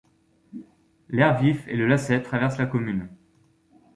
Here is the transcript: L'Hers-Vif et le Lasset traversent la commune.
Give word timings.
L'Hers-Vif 1.09 1.67
et 1.67 1.75
le 1.75 1.85
Lasset 1.85 2.23
traversent 2.23 2.57
la 2.57 2.65
commune. 2.65 3.07